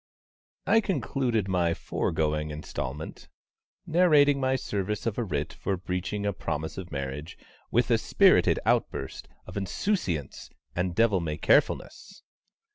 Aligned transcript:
_I 0.73 0.81
concluded 0.81 1.47
my 1.47 1.75
foregoing 1.75 2.49
instalment, 2.49 3.29
narrating 3.85 4.39
my 4.39 4.55
service 4.55 5.05
of 5.05 5.19
a 5.19 5.23
writ 5.23 5.53
for 5.53 5.77
breaching 5.77 6.25
a 6.25 6.33
promise 6.33 6.75
of 6.75 6.91
marriage, 6.91 7.37
with 7.69 7.91
a 7.91 7.99
spirited 7.99 8.57
outburst 8.65 9.27
of 9.45 9.57
insouciance 9.57 10.49
and 10.75 10.95
devilmaycarefulness. 10.95 12.23